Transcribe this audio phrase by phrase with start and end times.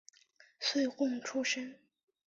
[0.59, 1.75] 岁贡出身。